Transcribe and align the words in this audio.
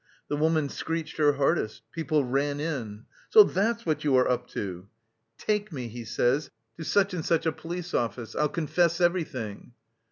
The 0.29 0.35
woman 0.35 0.67
screeched 0.67 1.17
her 1.17 1.33
hardest; 1.33 1.83
people 1.91 2.25
ran 2.25 2.59
in. 2.59 3.05
'So 3.29 3.43
that's 3.43 3.85
what 3.85 4.03
you 4.03 4.15
are 4.15 4.27
up 4.27 4.47
to!' 4.47 4.87
'Take 5.37 5.71
me,' 5.71 5.89
he 5.89 6.05
says, 6.05 6.49
'to 6.75 6.83
such 6.85 7.13
and 7.13 7.23
such 7.23 7.45
a 7.45 7.51
police 7.51 7.93
officer; 7.93 8.39
I'll 8.39 8.49
confess 8.49 8.99
everything. 8.99 9.73